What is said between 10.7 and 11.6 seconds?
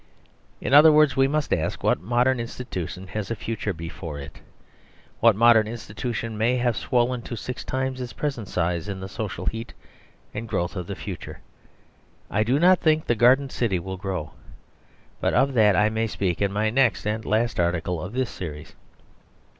of the future?